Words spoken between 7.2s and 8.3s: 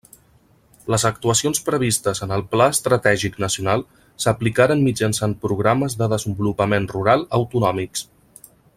autonòmics.